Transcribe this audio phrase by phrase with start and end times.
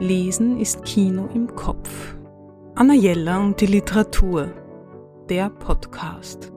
[0.00, 2.16] Lesen ist Kino im Kopf.
[2.76, 4.52] Anna Jella und die Literatur.
[5.28, 6.52] Der Podcast.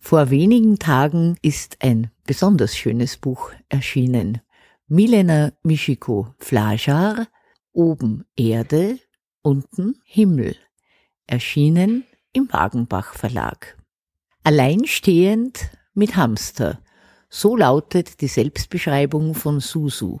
[0.00, 4.40] Vor wenigen Tagen ist ein besonders schönes Buch erschienen.
[4.88, 7.28] Milena Michiko Flajar,
[7.72, 8.98] Oben Erde,
[9.42, 10.56] unten Himmel.
[11.28, 12.04] Erschienen
[12.36, 13.78] im Wagenbach Verlag.
[14.44, 16.78] Alleinstehend mit Hamster.
[17.30, 20.18] So lautet die Selbstbeschreibung von Susu,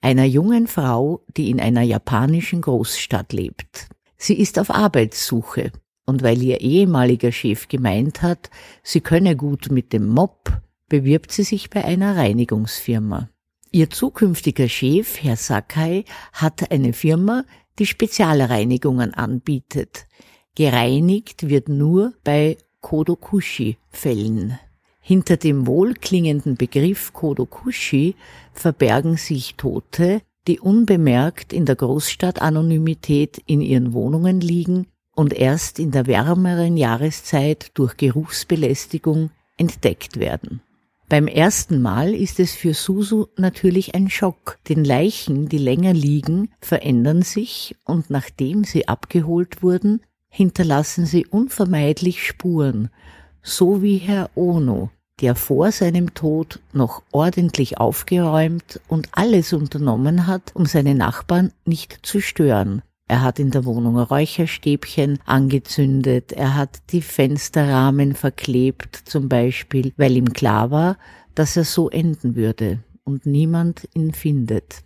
[0.00, 3.88] einer jungen Frau, die in einer japanischen Großstadt lebt.
[4.16, 5.72] Sie ist auf Arbeitssuche
[6.06, 8.48] und weil ihr ehemaliger Chef gemeint hat,
[8.84, 13.28] sie könne gut mit dem Mob, bewirbt sie sich bei einer Reinigungsfirma.
[13.72, 17.44] Ihr zukünftiger Chef, Herr Sakai, hat eine Firma,
[17.80, 20.06] die Spezialreinigungen anbietet.
[20.56, 24.58] Gereinigt wird nur bei Kodokushi-Fällen.
[25.02, 28.14] Hinter dem wohlklingenden Begriff Kodokushi
[28.54, 35.90] verbergen sich Tote, die unbemerkt in der Großstadtanonymität in ihren Wohnungen liegen und erst in
[35.90, 40.62] der wärmeren Jahreszeit durch Geruchsbelästigung entdeckt werden.
[41.10, 46.48] Beim ersten Mal ist es für Susu natürlich ein Schock, denn Leichen, die länger liegen,
[46.60, 50.00] verändern sich und nachdem sie abgeholt wurden,
[50.36, 52.90] hinterlassen sie unvermeidlich Spuren,
[53.42, 54.90] so wie Herr Ono,
[55.22, 62.00] der vor seinem Tod noch ordentlich aufgeräumt und alles unternommen hat, um seine Nachbarn nicht
[62.02, 69.30] zu stören, er hat in der Wohnung Räucherstäbchen angezündet, er hat die Fensterrahmen verklebt zum
[69.30, 70.98] Beispiel, weil ihm klar war,
[71.34, 74.82] dass er so enden würde und niemand ihn findet.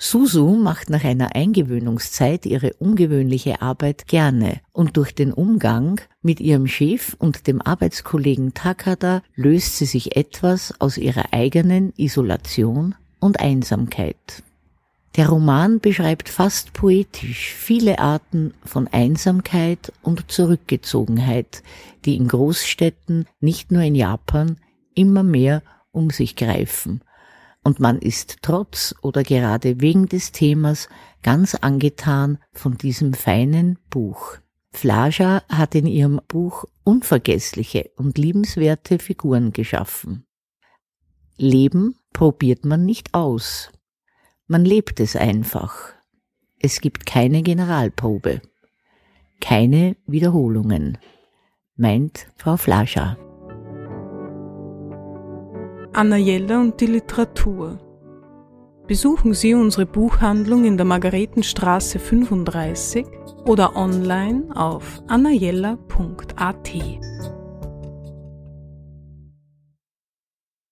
[0.00, 6.68] Susu macht nach einer Eingewöhnungszeit ihre ungewöhnliche Arbeit gerne und durch den Umgang mit ihrem
[6.68, 14.44] Chef und dem Arbeitskollegen Takada löst sie sich etwas aus ihrer eigenen Isolation und Einsamkeit.
[15.16, 21.64] Der Roman beschreibt fast poetisch viele Arten von Einsamkeit und Zurückgezogenheit,
[22.04, 24.58] die in Großstädten, nicht nur in Japan,
[24.94, 27.00] immer mehr um sich greifen.
[27.68, 30.88] Und man ist trotz oder gerade wegen des Themas
[31.22, 34.38] ganz angetan von diesem feinen Buch.
[34.70, 40.24] Flaja hat in ihrem Buch unvergessliche und liebenswerte Figuren geschaffen.
[41.36, 43.70] Leben probiert man nicht aus,
[44.46, 45.92] man lebt es einfach.
[46.58, 48.40] Es gibt keine Generalprobe.
[49.42, 50.96] Keine Wiederholungen,
[51.76, 53.18] meint Frau Flascher.
[55.98, 57.76] Anna Jelle und die Literatur.
[58.86, 63.04] Besuchen Sie unsere Buchhandlung in der Margaretenstraße 35
[63.46, 66.70] oder online auf annajella.at.